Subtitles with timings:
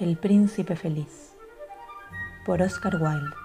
[0.00, 1.36] El príncipe feliz
[2.46, 3.36] por Oscar Wilde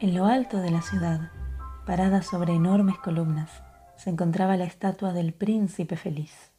[0.00, 1.30] En lo alto de la ciudad,
[1.86, 3.62] parada sobre enormes columnas,
[3.96, 6.50] se encontraba la estatua del príncipe feliz.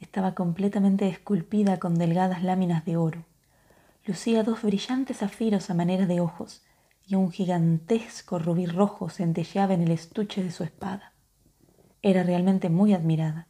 [0.00, 3.24] Estaba completamente esculpida con delgadas láminas de oro.
[4.04, 6.64] Lucía dos brillantes zafiros a manera de ojos
[7.06, 11.12] y un gigantesco rubí rojo centelleaba en el estuche de su espada.
[12.02, 13.46] Era realmente muy admirada.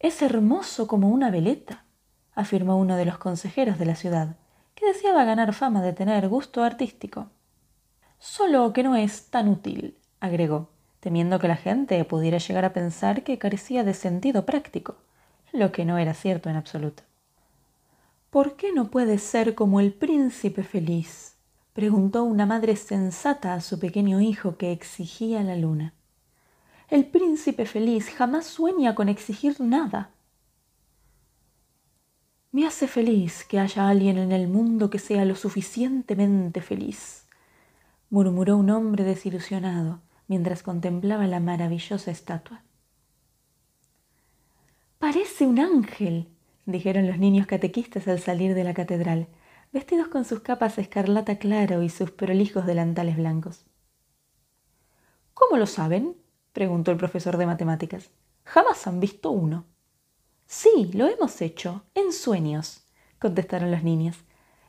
[0.00, 1.84] Es hermoso como una veleta,
[2.34, 4.36] afirmó uno de los consejeros de la ciudad,
[4.74, 7.28] que deseaba ganar fama de tener gusto artístico.
[8.18, 13.24] Solo que no es tan útil, agregó, temiendo que la gente pudiera llegar a pensar
[13.24, 14.96] que carecía de sentido práctico,
[15.52, 17.02] lo que no era cierto en absoluto.
[18.30, 21.36] ¿Por qué no puede ser como el príncipe feliz?
[21.74, 25.92] preguntó una madre sensata a su pequeño hijo que exigía la luna.
[26.90, 30.10] El príncipe feliz jamás sueña con exigir nada.
[32.50, 37.28] Me hace feliz que haya alguien en el mundo que sea lo suficientemente feliz,
[38.08, 42.64] murmuró un hombre desilusionado mientras contemplaba la maravillosa estatua.
[44.98, 46.26] Parece un ángel,
[46.66, 49.28] dijeron los niños catequistas al salir de la catedral,
[49.72, 53.64] vestidos con sus capas escarlata claro y sus prolijos delantales blancos.
[55.34, 56.16] ¿Cómo lo saben?
[56.52, 58.10] Preguntó el profesor de matemáticas.
[58.44, 59.64] Jamás han visto uno.
[60.46, 62.84] Sí, lo hemos hecho, en sueños,
[63.18, 64.16] contestaron los niños.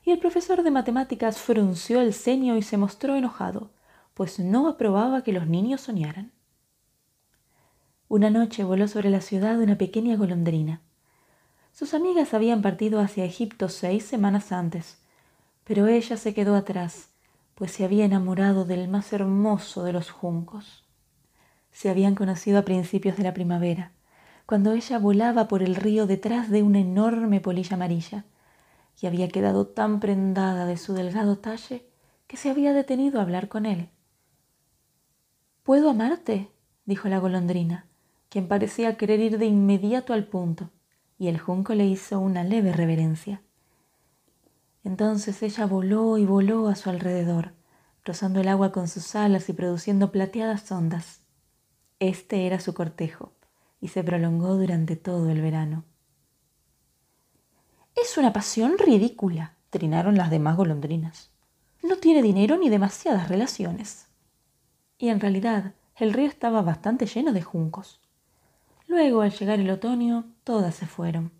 [0.03, 3.71] Y el profesor de matemáticas frunció el ceño y se mostró enojado,
[4.13, 6.31] pues no aprobaba que los niños soñaran.
[8.07, 10.81] Una noche voló sobre la ciudad una pequeña golondrina.
[11.71, 14.99] Sus amigas habían partido hacia Egipto seis semanas antes,
[15.63, 17.09] pero ella se quedó atrás,
[17.55, 20.81] pues se había enamorado del más hermoso de los juncos
[21.71, 23.91] se habían conocido a principios de la primavera,
[24.45, 28.25] cuando ella volaba por el río detrás de una enorme polilla amarilla,
[29.01, 31.85] y había quedado tan prendada de su delgado talle
[32.27, 33.89] que se había detenido a hablar con él.
[35.63, 36.51] ¿Puedo amarte?
[36.85, 37.87] dijo la golondrina,
[38.29, 40.69] quien parecía querer ir de inmediato al punto,
[41.17, 43.41] y el junco le hizo una leve reverencia.
[44.83, 47.53] Entonces ella voló y voló a su alrededor,
[48.03, 51.20] rozando el agua con sus alas y produciendo plateadas ondas.
[52.01, 53.31] Este era su cortejo
[53.79, 55.83] y se prolongó durante todo el verano.
[57.95, 61.29] Es una pasión ridícula, trinaron las demás golondrinas.
[61.83, 64.07] No tiene dinero ni demasiadas relaciones.
[64.97, 68.01] Y en realidad el río estaba bastante lleno de juncos.
[68.87, 71.31] Luego, al llegar el otoño, todas se fueron.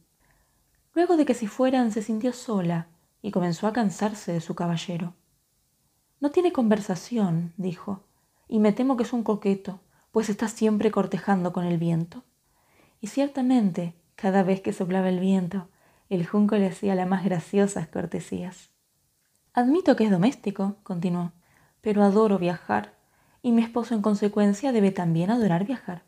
[0.94, 2.86] Luego de que se fueran, se sintió sola
[3.24, 5.16] y comenzó a cansarse de su caballero.
[6.20, 8.04] No tiene conversación, dijo,
[8.48, 9.80] y me temo que es un coqueto,
[10.12, 12.24] pues está siempre cortejando con el viento.
[13.00, 15.70] Y ciertamente, cada vez que soplaba el viento,
[16.10, 18.70] el junco le hacía las más graciosas cortesías.
[19.54, 21.32] Admito que es doméstico, continuó,
[21.82, 22.94] pero adoro viajar,
[23.42, 26.04] y mi esposo en consecuencia debe también adorar viajar.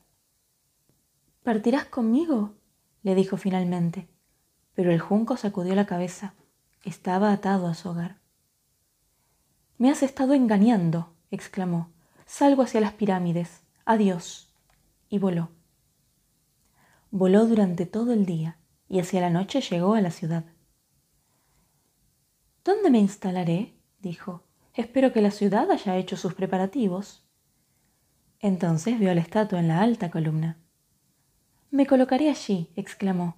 [1.44, 2.54] ¿Partirás conmigo?
[3.02, 4.08] le dijo finalmente,
[4.76, 6.36] pero el junco sacudió la cabeza.
[6.84, 8.20] Estaba atado a su hogar.
[9.78, 11.92] Me has estado engañando, exclamó.
[12.26, 13.63] Salgo hacia las pirámides.
[13.86, 14.50] Adiós.
[15.10, 15.50] Y voló.
[17.12, 18.58] Voló durante todo el día
[18.88, 20.46] y hacia la noche llegó a la ciudad.
[22.64, 23.74] ¿Dónde me instalaré?
[24.00, 24.44] dijo.
[24.74, 27.26] Espero que la ciudad haya hecho sus preparativos.
[28.40, 30.58] Entonces vio la estatua en la alta columna.
[31.70, 33.36] Me colocaré allí, exclamó.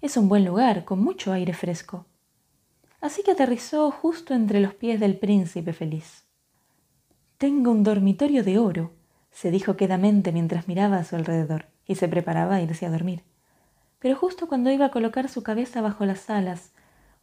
[0.00, 2.06] Es un buen lugar, con mucho aire fresco.
[3.00, 6.24] Así que aterrizó justo entre los pies del príncipe feliz.
[7.36, 8.97] Tengo un dormitorio de oro,
[9.38, 13.22] se dijo quedamente mientras miraba a su alrededor y se preparaba a irse a dormir.
[14.00, 16.72] Pero justo cuando iba a colocar su cabeza bajo las alas,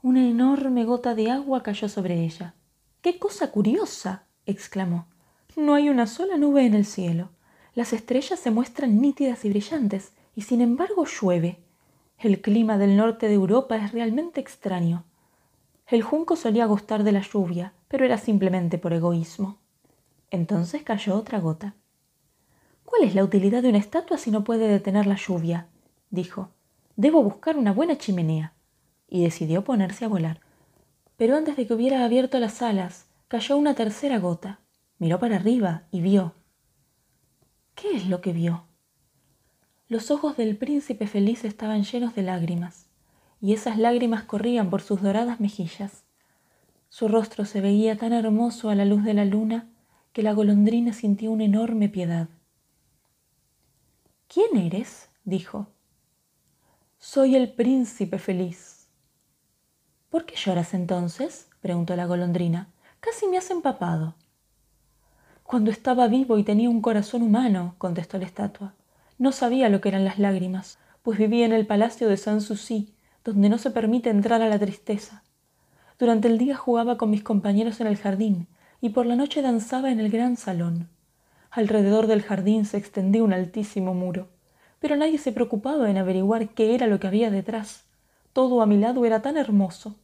[0.01, 2.55] una enorme gota de agua cayó sobre ella.
[3.01, 4.27] ¡Qué cosa curiosa!
[4.45, 5.07] exclamó.
[5.57, 7.31] No hay una sola nube en el cielo.
[7.73, 11.59] Las estrellas se muestran nítidas y brillantes, y sin embargo llueve.
[12.17, 15.03] El clima del norte de Europa es realmente extraño.
[15.85, 19.57] El junco solía gustar de la lluvia, pero era simplemente por egoísmo.
[20.31, 21.75] Entonces cayó otra gota.
[22.85, 25.67] ¿Cuál es la utilidad de una estatua si no puede detener la lluvia?
[26.09, 26.49] dijo.
[26.95, 28.53] Debo buscar una buena chimenea.
[29.07, 30.39] Y decidió ponerse a volar.
[31.17, 34.59] Pero antes de que hubiera abierto las alas, cayó una tercera gota.
[34.97, 36.33] Miró para arriba y vio.
[37.75, 38.65] ¿Qué es lo que vio?
[39.87, 42.87] Los ojos del príncipe feliz estaban llenos de lágrimas,
[43.41, 46.05] y esas lágrimas corrían por sus doradas mejillas.
[46.89, 49.69] Su rostro se veía tan hermoso a la luz de la luna
[50.13, 52.29] que la golondrina sintió una enorme piedad.
[54.27, 55.09] ¿Quién eres?
[55.23, 55.67] dijo.
[56.97, 58.87] Soy el príncipe feliz.
[60.09, 61.49] ¿Por qué lloras entonces?
[61.61, 62.69] preguntó la golondrina.
[62.99, 64.15] Casi me has empapado.
[65.43, 68.73] Cuando estaba vivo y tenía un corazón humano, contestó la estatua,
[69.19, 73.47] no sabía lo que eran las lágrimas, pues vivía en el palacio de Sanssouci, donde
[73.47, 75.23] no se permite entrar a la tristeza.
[75.99, 78.47] Durante el día jugaba con mis compañeros en el jardín
[78.81, 80.89] y por la noche danzaba en el gran salón.
[81.55, 84.27] Alrededor del jardín se extendía un altísimo muro,
[84.81, 87.85] pero nadie se preocupaba en averiguar qué era lo que había detrás.
[88.33, 89.95] Todo a mi lado era tan hermoso.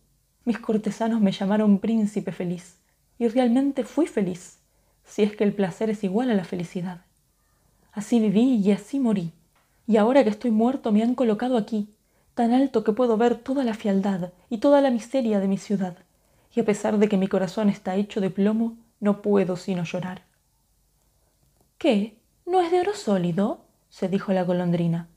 [0.46, 2.78] Mis cortesanos me llamaron príncipe feliz,
[3.20, 4.60] y realmente fui feliz
[5.04, 7.02] si es que el placer es igual a la felicidad.
[7.92, 9.34] Así viví y así morí,
[9.88, 11.90] y ahora que estoy muerto me han colocado aquí,
[12.34, 15.98] tan alto que puedo ver toda la fialdad y toda la miseria de mi ciudad,
[16.56, 20.31] y a pesar de que mi corazón está hecho de plomo, no puedo sino llorar.
[21.82, 22.22] ¿Qué?
[22.46, 23.66] ¿No es de oro sólido?
[23.90, 25.08] se dijo la golondrina.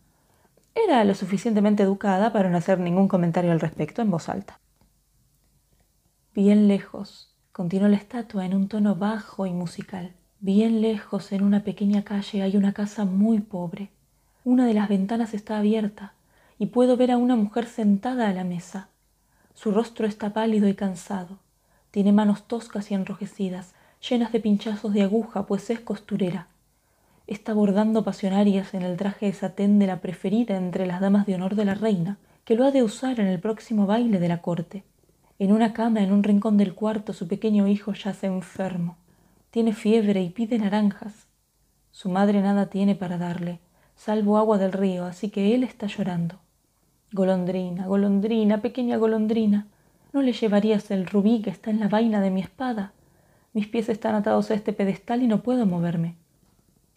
[0.75, 4.59] Era lo suficientemente educada para no hacer ningún comentario al respecto en voz alta.
[6.33, 10.15] Bien lejos, Continuó la estatua en un tono bajo y musical.
[10.41, 13.91] Bien lejos, en una pequeña calle, hay una casa muy pobre.
[14.43, 16.15] Una de las ventanas está abierta
[16.59, 18.89] y puedo ver a una mujer sentada a la mesa.
[19.53, 21.41] Su rostro está pálido y cansado.
[21.91, 26.49] Tiene manos toscas y enrojecidas, llenas de pinchazos de aguja, pues es costurera.
[27.27, 31.35] Está bordando pasionarias en el traje de satén de la preferida entre las damas de
[31.35, 34.43] honor de la reina, que lo ha de usar en el próximo baile de la
[34.43, 34.85] corte.
[35.39, 38.99] En una cama en un rincón del cuarto su pequeño hijo yace enfermo.
[39.51, 41.27] Tiene fiebre y pide naranjas.
[41.93, 43.59] Su madre nada tiene para darle,
[43.97, 46.41] salvo agua del río, así que él está llorando.
[47.11, 49.67] Golondrina, golondrina, pequeña golondrina,
[50.13, 52.93] ¿no le llevarías el rubí que está en la vaina de mi espada?
[53.55, 56.17] Mis pies están atados a este pedestal y no puedo moverme.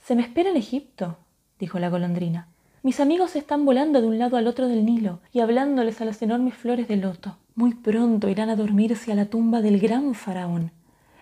[0.08, 1.18] Se me espera en Egipto,
[1.60, 2.48] dijo la golondrina.
[2.82, 6.22] Mis amigos están volando de un lado al otro del Nilo y hablándoles a las
[6.22, 7.36] enormes flores de loto.
[7.56, 10.72] Muy pronto irán a dormirse a la tumba del gran faraón.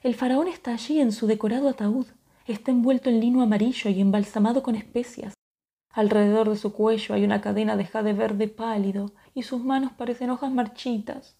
[0.03, 2.05] El faraón está allí en su decorado ataúd.
[2.45, 5.33] Está envuelto en lino amarillo y embalsamado con especias.
[5.89, 10.29] Alrededor de su cuello hay una cadena de jade verde pálido y sus manos parecen
[10.29, 11.35] hojas marchitas.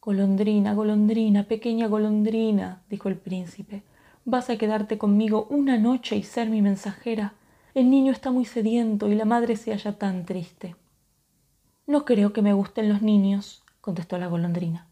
[0.00, 3.82] Golondrina, golondrina, pequeña golondrina, dijo el príncipe,
[4.26, 7.34] vas a quedarte conmigo una noche y ser mi mensajera.
[7.74, 10.74] El niño está muy sediento y la madre se halla tan triste.
[11.86, 14.88] No creo que me gusten los niños, contestó la golondrina.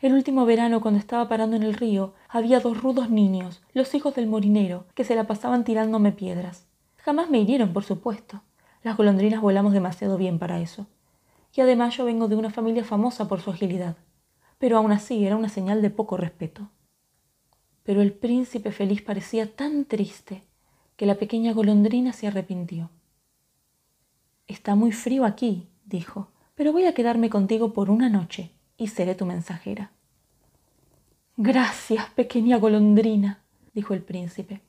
[0.00, 4.14] El último verano, cuando estaba parando en el río, había dos rudos niños, los hijos
[4.14, 6.64] del morinero, que se la pasaban tirándome piedras.
[6.98, 8.42] Jamás me hirieron, por supuesto.
[8.84, 10.86] Las golondrinas volamos demasiado bien para eso.
[11.52, 13.96] Y además yo vengo de una familia famosa por su agilidad.
[14.58, 16.68] Pero aún así era una señal de poco respeto.
[17.88, 20.42] Pero el príncipe feliz parecía tan triste
[20.98, 22.90] que la pequeña golondrina se arrepintió.
[24.46, 29.14] Está muy frío aquí, dijo, pero voy a quedarme contigo por una noche y seré
[29.14, 29.90] tu mensajera.
[31.38, 33.40] Gracias, pequeña golondrina,
[33.72, 34.60] dijo el príncipe.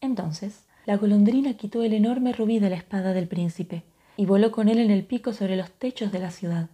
[0.00, 3.84] Entonces la golondrina quitó el enorme rubí de la espada del príncipe
[4.16, 6.70] y voló con él en el pico sobre los techos de la ciudad.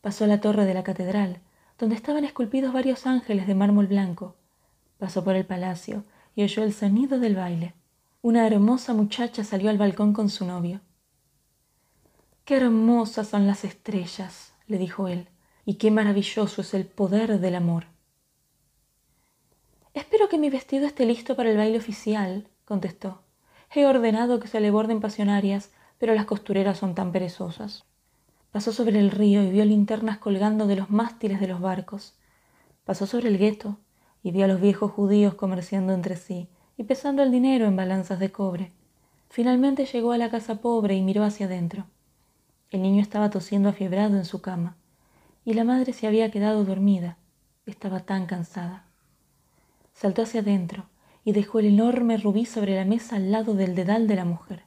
[0.00, 1.40] Pasó la torre de la catedral,
[1.78, 4.37] donde estaban esculpidos varios ángeles de mármol blanco.
[4.98, 6.04] Pasó por el palacio
[6.34, 7.74] y oyó el sonido del baile.
[8.20, 10.80] Una hermosa muchacha salió al balcón con su novio.
[12.44, 15.28] Qué hermosas son las estrellas, le dijo él,
[15.64, 17.84] y qué maravilloso es el poder del amor.
[19.94, 23.22] Espero que mi vestido esté listo para el baile oficial, contestó.
[23.72, 27.84] He ordenado que se le borden pasionarias, pero las costureras son tan perezosas.
[28.50, 32.16] Pasó sobre el río y vio linternas colgando de los mástiles de los barcos.
[32.84, 33.78] Pasó sobre el gueto
[34.22, 38.18] y vio a los viejos judíos comerciando entre sí y pesando el dinero en balanzas
[38.18, 38.72] de cobre.
[39.30, 41.86] Finalmente llegó a la casa pobre y miró hacia adentro.
[42.70, 44.76] El niño estaba tosiendo afiebrado en su cama,
[45.44, 47.16] y la madre se había quedado dormida.
[47.66, 48.84] Estaba tan cansada.
[49.94, 50.86] Saltó hacia adentro
[51.24, 54.62] y dejó el enorme rubí sobre la mesa al lado del dedal de la mujer.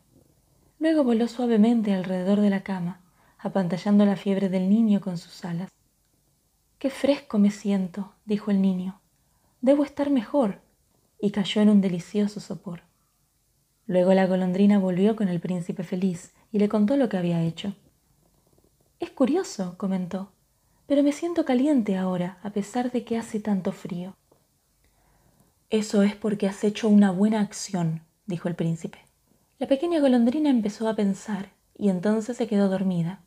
[0.80, 3.02] Luego voló suavemente alrededor de la cama,
[3.38, 5.72] apantallando la fiebre del niño con sus alas.
[6.78, 9.01] Qué fresco me siento, dijo el niño.
[9.62, 10.60] Debo estar mejor.
[11.24, 12.82] y cayó en un delicioso sopor.
[13.86, 17.76] Luego la golondrina volvió con el príncipe feliz y le contó lo que había hecho.
[19.00, 20.32] Es curioso, comentó,
[20.88, 24.16] pero me siento caliente ahora, a pesar de que hace tanto frío.
[25.70, 28.98] Eso es porque has hecho una buena acción, dijo el príncipe.
[29.60, 33.22] La pequeña golondrina empezó a pensar y entonces se quedó dormida.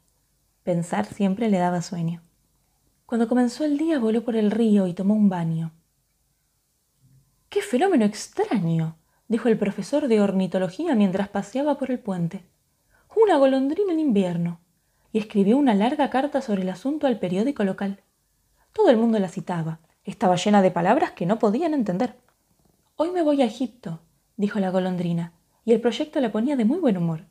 [0.64, 2.22] Pensar siempre le daba sueño.
[3.06, 5.70] Cuando comenzó el día voló por el río y tomó un baño.
[7.54, 8.96] ¡Qué fenómeno extraño!
[9.28, 12.42] dijo el profesor de ornitología mientras paseaba por el puente.
[13.14, 14.58] una golondrina en invierno,
[15.12, 18.02] y escribió una larga carta sobre el asunto al periódico local.
[18.72, 19.78] Todo el mundo la citaba.
[20.02, 22.16] Estaba llena de palabras que no podían entender.
[22.96, 24.00] Hoy me voy a Egipto,
[24.36, 25.32] dijo la golondrina,
[25.64, 27.26] y el proyecto la ponía de muy buen humor.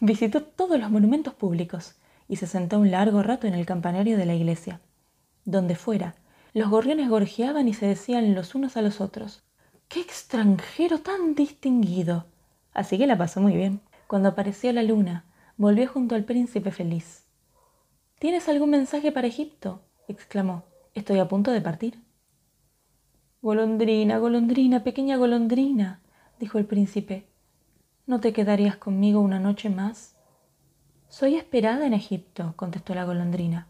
[0.00, 4.24] Visitó todos los monumentos públicos y se sentó un largo rato en el campanario de
[4.24, 4.80] la iglesia.
[5.44, 6.14] Donde fuera,
[6.54, 9.42] los gorriones gorjeaban y se decían los unos a los otros.
[9.88, 12.26] ¡Qué extranjero tan distinguido!
[12.74, 13.80] Así que la pasó muy bien.
[14.06, 15.24] Cuando apareció la luna,
[15.56, 17.24] volvió junto al príncipe feliz.
[18.18, 19.80] ¿Tienes algún mensaje para Egipto?
[20.08, 20.64] exclamó.
[20.94, 21.98] Estoy a punto de partir.
[23.40, 26.00] Golondrina, golondrina, pequeña golondrina,
[26.38, 27.26] dijo el príncipe.
[28.06, 30.16] ¿No te quedarías conmigo una noche más?
[31.08, 33.66] Soy esperada en Egipto, contestó la golondrina.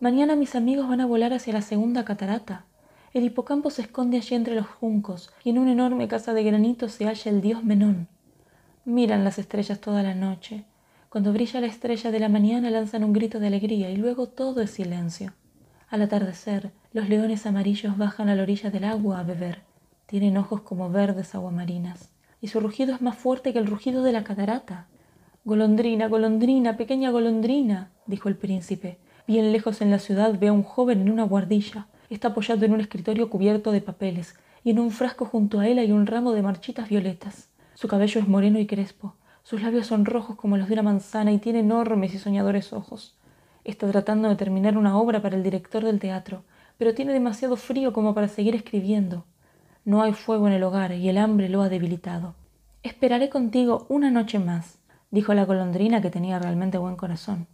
[0.00, 2.64] Mañana mis amigos van a volar hacia la segunda catarata.
[3.12, 6.88] El hipocampo se esconde allí entre los juncos y en una enorme casa de granito
[6.88, 8.06] se halla el dios Menón.
[8.84, 10.62] Miran las estrellas toda la noche.
[11.08, 14.60] Cuando brilla la estrella de la mañana lanzan un grito de alegría y luego todo
[14.60, 15.32] es silencio.
[15.88, 19.62] Al atardecer, los leones amarillos bajan a la orilla del agua a beber.
[20.06, 24.12] Tienen ojos como verdes aguamarinas, y su rugido es más fuerte que el rugido de
[24.12, 24.86] la catarata.
[25.44, 28.98] Golondrina, golondrina, pequeña golondrina, dijo el príncipe.
[29.28, 31.86] Bien lejos en la ciudad ve a un joven en una guardilla.
[32.08, 35.78] Está apoyado en un escritorio cubierto de papeles, y en un frasco junto a él
[35.78, 37.50] hay un ramo de marchitas violetas.
[37.74, 41.30] Su cabello es moreno y crespo, sus labios son rojos como los de una manzana
[41.30, 43.18] y tiene enormes y soñadores ojos.
[43.64, 46.42] Está tratando de terminar una obra para el director del teatro,
[46.78, 49.26] pero tiene demasiado frío como para seguir escribiendo.
[49.84, 52.34] No hay fuego en el hogar y el hambre lo ha debilitado.
[52.82, 54.78] Esperaré contigo una noche más,
[55.10, 57.46] dijo la golondrina que tenía realmente buen corazón.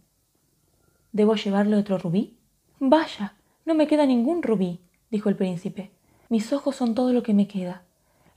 [1.15, 2.35] ¿Debo llevarle otro rubí?
[2.79, 5.91] Vaya, no me queda ningún rubí, dijo el príncipe.
[6.27, 7.85] Mis ojos son todo lo que me queda.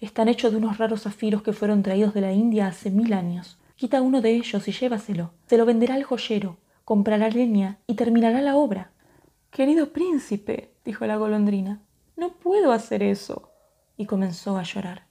[0.00, 3.58] Están hechos de unos raros zafiros que fueron traídos de la India hace mil años.
[3.74, 5.32] Quita uno de ellos y llévaselo.
[5.46, 6.56] Se lo venderá al joyero
[6.88, 8.92] comprará leña y terminará la obra.
[9.50, 11.82] Querido príncipe, dijo la golondrina,
[12.16, 13.50] no puedo hacer eso.
[13.98, 15.06] Y comenzó a llorar.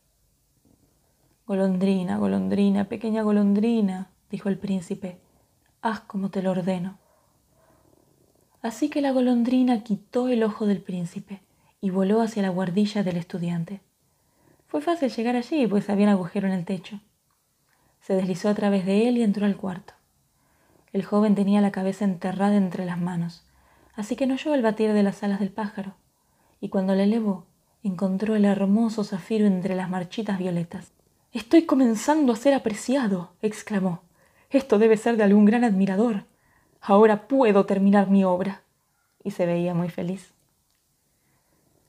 [1.45, 5.19] Golondrina, golondrina, pequeña golondrina, dijo el príncipe,
[5.83, 6.97] haz como te lo ordeno.
[8.67, 11.39] Así que la golondrina quitó el ojo del príncipe
[11.79, 13.79] y voló hacia la guardilla del estudiante.
[14.67, 16.99] Fue fácil llegar allí, pues había un agujero en el techo.
[18.01, 19.93] Se deslizó a través de él y entró al cuarto.
[20.91, 23.45] El joven tenía la cabeza enterrada entre las manos,
[23.95, 25.93] así que no oyó el batir de las alas del pájaro,
[26.59, 27.45] y cuando la elevó,
[27.83, 30.91] encontró el hermoso zafiro entre las marchitas violetas.
[31.31, 34.01] Estoy comenzando a ser apreciado, exclamó.
[34.49, 36.25] Esto debe ser de algún gran admirador.
[36.81, 38.61] Ahora puedo terminar mi obra.
[39.23, 40.33] Y se veía muy feliz.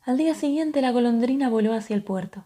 [0.03, 2.45] Al día siguiente la golondrina voló hacia el puerto.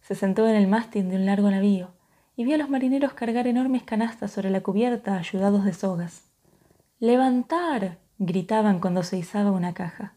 [0.00, 1.90] Se sentó en el mástil de un largo navío
[2.36, 6.24] y vio a los marineros cargar enormes canastas sobre la cubierta ayudados de sogas.
[7.00, 7.98] ¡Levantar!
[8.18, 10.14] gritaban cuando se izaba una caja.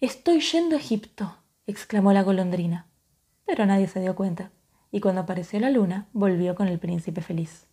[0.00, 2.86] Estoy yendo a Egipto, exclamó la golondrina.
[3.46, 4.50] Pero nadie se dio cuenta,
[4.90, 7.67] y cuando apareció la luna, volvió con el príncipe feliz.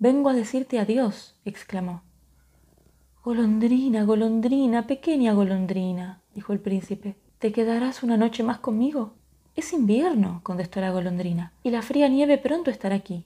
[0.00, 2.02] Vengo a decirte adiós, exclamó.
[3.24, 9.14] Golondrina, golondrina, pequeña golondrina, dijo el príncipe, ¿te quedarás una noche más conmigo?
[9.56, 13.24] Es invierno, contestó la golondrina, y la fría nieve pronto estará aquí.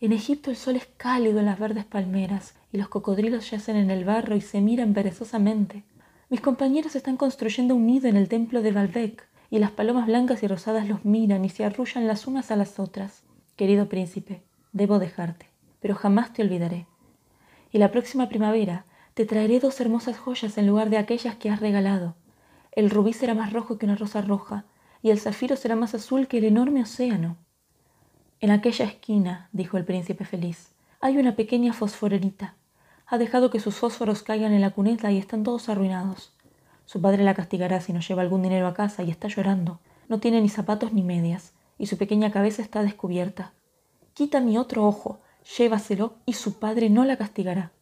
[0.00, 3.90] En Egipto el sol es cálido en las verdes palmeras, y los cocodrilos yacen en
[3.90, 5.84] el barro y se miran perezosamente.
[6.30, 10.42] Mis compañeros están construyendo un nido en el templo de Baalbek, y las palomas blancas
[10.42, 13.24] y rosadas los miran y se arrullan las unas a las otras.
[13.56, 15.47] Querido príncipe, debo dejarte,
[15.80, 16.86] pero jamás te olvidaré.
[17.70, 21.60] Y la próxima primavera te traeré dos hermosas joyas en lugar de aquellas que has
[21.60, 22.14] regalado.
[22.72, 24.64] El rubí será más rojo que una rosa roja,
[25.02, 27.36] y el zafiro será más azul que el enorme océano.
[28.40, 32.54] En aquella esquina, dijo el príncipe feliz, hay una pequeña fosforerita.
[33.06, 36.32] Ha dejado que sus fósforos caigan en la cuneta y están todos arruinados.
[36.84, 39.80] Su padre la castigará si no lleva algún dinero a casa y está llorando.
[40.08, 43.52] No tiene ni zapatos ni medias, y su pequeña cabeza está descubierta.
[44.14, 45.20] Quita mi otro ojo,
[45.56, 47.72] llévaselo, y su padre no la castigará.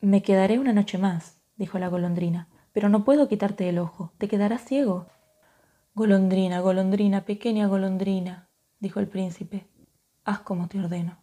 [0.00, 4.28] Me quedaré una noche más, dijo la golondrina, pero no puedo quitarte el ojo, te
[4.28, 5.06] quedarás ciego.
[5.94, 8.48] Golondrina, golondrina, pequeña golondrina,
[8.78, 9.66] dijo el príncipe,
[10.24, 11.18] haz como te ordeno.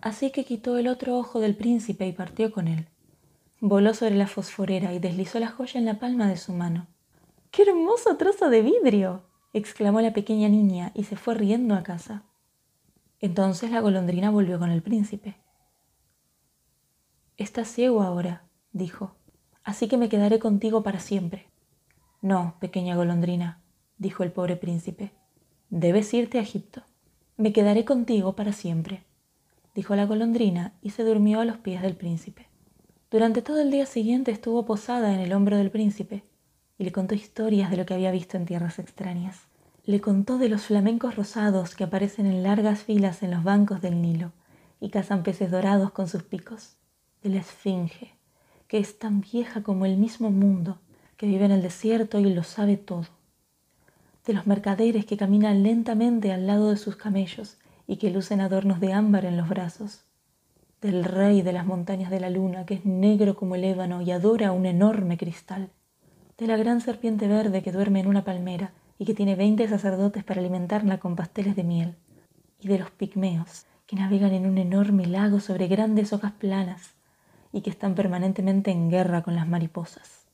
[0.00, 2.88] Así que quitó el otro ojo del príncipe y partió con él.
[3.60, 6.88] Voló sobre la fosforera y deslizó la joya en la palma de su mano.
[7.50, 9.22] ¡Qué hermoso trozo de vidrio!
[9.52, 12.24] exclamó la pequeña niña y se fue riendo a casa.
[13.22, 15.36] Entonces la golondrina volvió con el príncipe.
[17.38, 19.16] Estás ciego ahora, dijo
[19.64, 21.46] así que me quedaré contigo para siempre.
[22.20, 23.60] No, pequeña golondrina,
[23.98, 25.12] dijo el pobre príncipe,
[25.70, 26.82] debes irte a Egipto.
[27.36, 29.04] Me quedaré contigo para siempre,
[29.74, 32.48] dijo la golondrina y se durmió a los pies del príncipe.
[33.10, 36.24] Durante todo el día siguiente estuvo posada en el hombro del príncipe
[36.78, 39.40] y le contó historias de lo que había visto en tierras extrañas.
[39.84, 44.00] Le contó de los flamencos rosados que aparecen en largas filas en los bancos del
[44.00, 44.30] Nilo
[44.78, 46.76] y cazan peces dorados con sus picos,
[47.24, 48.14] de la esfinge,
[48.68, 50.78] que es tan vieja como el mismo mundo,
[51.16, 53.06] que vive en el desierto y lo sabe todo,
[54.24, 57.58] de los mercaderes que caminan lentamente al lado de sus camellos
[57.88, 60.04] y que lucen adornos de ámbar en los brazos,
[60.80, 64.12] del rey de las montañas de la luna, que es negro como el ébano y
[64.12, 65.70] adora un enorme cristal,
[66.38, 68.72] de la gran serpiente verde que duerme en una palmera
[69.02, 71.96] y que tiene veinte sacerdotes para alimentarla con pasteles de miel,
[72.60, 76.92] y de los pigmeos, que navegan en un enorme lago sobre grandes hojas planas
[77.52, 80.28] y que están permanentemente en guerra con las mariposas.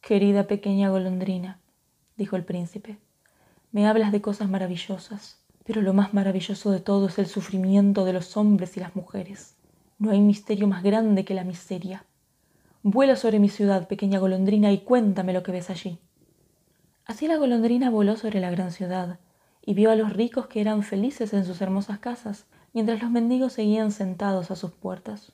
[0.00, 1.58] Querida pequeña golondrina,
[2.16, 2.98] dijo el príncipe,
[3.72, 8.12] me hablas de cosas maravillosas, pero lo más maravilloso de todo es el sufrimiento de
[8.12, 9.56] los hombres y las mujeres.
[9.98, 12.04] No hay misterio más grande que la miseria.
[12.84, 15.98] Vuela sobre mi ciudad, pequeña golondrina, y cuéntame lo que ves allí.
[17.10, 19.18] Así la golondrina voló sobre la gran ciudad,
[19.66, 23.54] y vio a los ricos que eran felices en sus hermosas casas, mientras los mendigos
[23.54, 25.32] seguían sentados a sus puertas.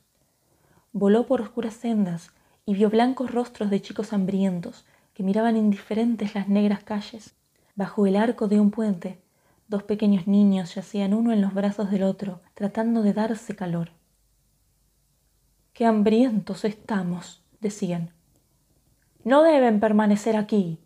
[0.94, 2.30] Voló por oscuras sendas
[2.64, 7.34] y vio blancos rostros de chicos hambrientos que miraban indiferentes las negras calles.
[7.74, 9.20] Bajo el arco de un puente,
[9.68, 13.90] dos pequeños niños yacían uno en los brazos del otro, tratando de darse calor.
[15.74, 17.42] ¡Qué hambrientos estamos!
[17.60, 18.12] decían.
[19.24, 20.78] No deben permanecer aquí,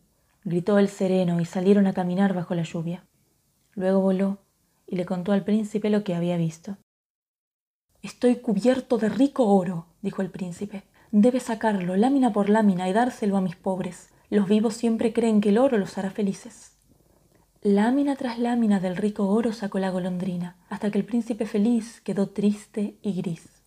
[0.44, 3.04] gritó el sereno y salieron a caminar bajo la lluvia.
[3.74, 4.38] Luego voló
[4.86, 6.76] y le contó al príncipe lo que había visto.
[8.02, 10.84] Estoy cubierto de rico oro, dijo el príncipe.
[11.12, 14.10] Debes sacarlo lámina por lámina y dárselo a mis pobres.
[14.30, 16.76] Los vivos siempre creen que el oro los hará felices.
[17.62, 22.30] Lámina tras lámina del rico oro sacó la golondrina, hasta que el príncipe feliz quedó
[22.30, 23.62] triste y gris.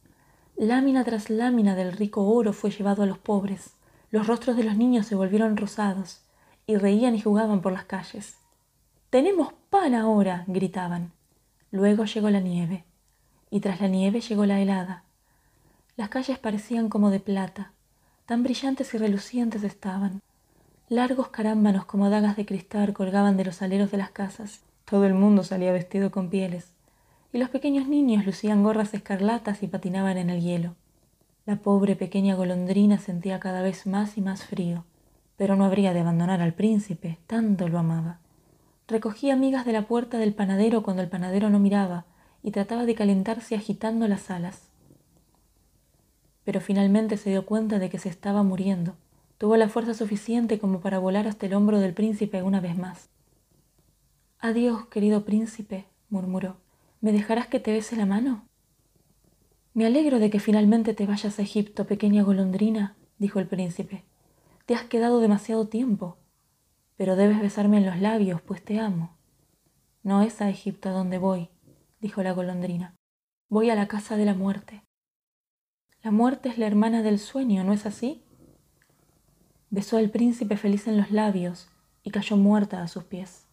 [0.56, 3.76] Lámina tras lámina del rico oro fue llevado a los pobres.
[4.10, 6.23] Los rostros de los niños se volvieron rosados,
[6.66, 8.38] y reían y jugaban por las calles.
[9.10, 11.12] Tenemos pan ahora, gritaban.
[11.72, 12.84] Luego llegó la nieve,
[13.50, 15.04] y tras la nieve llegó la helada.
[15.96, 17.72] Las calles parecían como de plata,
[18.26, 20.22] tan brillantes y relucientes estaban.
[20.90, 24.62] Largos carámbanos como dagas de cristal colgaban de los aleros de las casas.
[24.86, 26.74] Todo el mundo salía vestido con pieles,
[27.32, 30.76] y los pequeños niños lucían gorras escarlatas y patinaban en el hielo.
[31.46, 34.86] La pobre pequeña golondrina sentía cada vez más y más frío,
[35.38, 38.20] pero no habría de abandonar al príncipe, tanto lo amaba.
[38.88, 42.06] Recogía migas de la puerta del panadero cuando el panadero no miraba
[42.44, 44.68] y trataba de calentarse agitando las alas.
[46.44, 48.96] Pero finalmente se dio cuenta de que se estaba muriendo.
[49.38, 53.10] Tuvo la fuerza suficiente como para volar hasta el hombro del príncipe una vez más.
[54.40, 56.58] Adiós, querido príncipe, murmuró.
[57.00, 58.46] ¿Me dejarás que te bese la mano?
[59.74, 64.04] Me alegro de que finalmente te vayas a Egipto, pequeña golondrina, dijo el príncipe.
[64.66, 66.18] Te has quedado demasiado tiempo
[67.04, 69.18] pero debes besarme en los labios, pues te amo.
[70.04, 71.50] No es a Egipto a donde voy,
[72.00, 72.96] dijo la golondrina.
[73.50, 74.84] Voy a la casa de la muerte.
[76.02, 78.24] La muerte es la hermana del sueño, ¿no es así?
[79.70, 81.70] Besó al príncipe feliz en los labios
[82.04, 83.48] y cayó muerta a sus pies.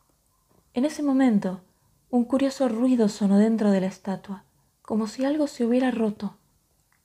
[0.75, 1.63] En ese momento,
[2.11, 4.45] un curioso ruido sonó dentro de la estatua,
[4.83, 6.37] como si algo se hubiera roto.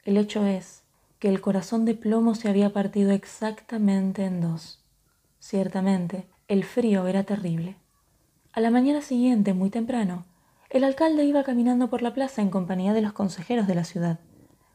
[0.04, 0.84] El hecho es
[1.26, 4.86] que el corazón de plomo se había partido exactamente en dos.
[5.40, 7.78] Ciertamente, el frío era terrible.
[8.52, 10.28] A la mañana siguiente, muy temprano,
[10.70, 14.20] el alcalde iba caminando por la plaza en compañía de los consejeros de la ciudad.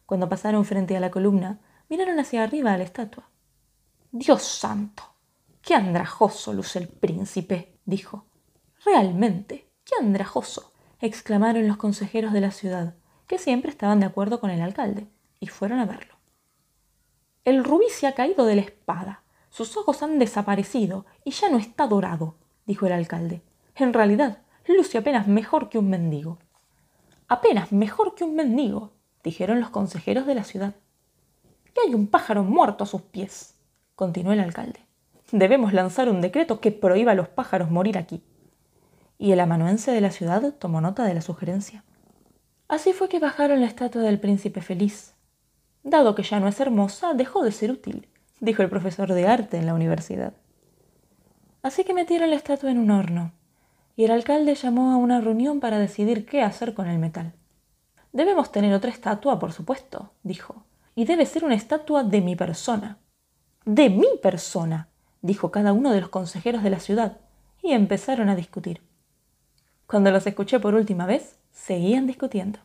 [0.07, 3.31] Cuando pasaron frente a la columna, miraron hacia arriba a la estatua.
[4.11, 5.05] Dios santo.
[5.63, 8.25] Qué andrajoso luce el príncipe, dijo.
[8.85, 12.97] Realmente, qué andrajoso, exclamaron los consejeros de la ciudad,
[13.29, 15.07] que siempre estaban de acuerdo con el alcalde,
[15.39, 16.20] y fueron a verlo.
[17.44, 21.59] El rubí se ha caído de la espada, sus ojos han desaparecido y ya no
[21.59, 22.35] está dorado,
[22.66, 23.42] dijo el alcalde.
[23.74, 26.38] En realidad, luce apenas mejor que un mendigo.
[27.29, 28.92] Apenas mejor que un mendigo,
[29.24, 30.74] dijeron los consejeros de la ciudad.
[31.74, 33.55] Y hay un pájaro muerto a sus pies,
[33.94, 34.81] continuó el alcalde.
[35.33, 38.22] Debemos lanzar un decreto que prohíba a los pájaros morir aquí.
[39.18, 41.85] Y el amanuense de la ciudad tomó nota de la sugerencia.
[42.68, 45.14] Así fue que bajaron la estatua del príncipe feliz.
[45.83, 49.59] Dado que ya no es hermosa, dejó de ser útil dijo el profesor de arte
[49.59, 50.33] en la universidad.
[51.62, 53.33] Así que metieron la estatua en un horno,
[53.97, 57.35] y el alcalde llamó a una reunión para decidir qué hacer con el metal.
[58.12, 60.64] Debemos tener otra estatua, por supuesto, dijo,
[60.95, 62.99] y debe ser una estatua de mi persona.
[63.66, 64.88] De mi persona,
[65.21, 67.19] dijo cada uno de los consejeros de la ciudad,
[67.62, 68.81] y empezaron a discutir.
[69.87, 72.59] Cuando los escuché por última vez, seguían discutiendo.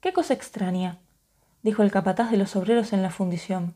[0.00, 0.98] Qué cosa extraña,
[1.64, 3.74] dijo el capataz de los obreros en la fundición.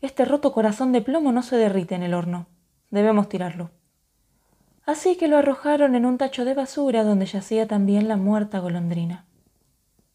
[0.00, 2.46] Este roto corazón de plomo no se derrite en el horno.
[2.90, 3.70] Debemos tirarlo.
[4.86, 9.26] Así que lo arrojaron en un tacho de basura donde yacía también la muerta golondrina.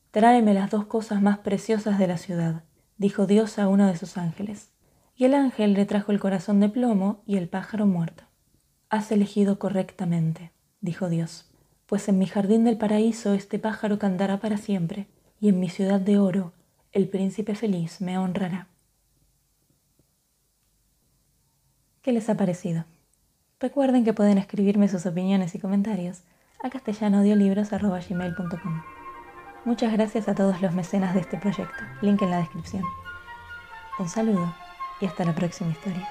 [0.09, 2.63] Tráeme las dos cosas más preciosas de la ciudad,
[2.97, 4.71] dijo Dios a uno de sus ángeles.
[5.15, 8.23] Y el ángel le trajo el corazón de plomo y el pájaro muerto.
[8.89, 11.51] Has elegido correctamente, dijo Dios,
[11.85, 15.07] pues en mi jardín del paraíso este pájaro cantará para siempre,
[15.39, 16.53] y en mi ciudad de oro
[16.91, 18.67] el príncipe feliz me honrará.
[22.01, 22.85] ¿Qué les ha parecido?
[23.59, 26.23] Recuerden que pueden escribirme sus opiniones y comentarios
[26.63, 28.83] a castellanoaudiolibros.com.
[29.65, 32.83] Muchas gracias a todos los mecenas de este proyecto, link en la descripción.
[33.99, 34.53] Un saludo
[34.99, 36.09] y hasta la próxima historia.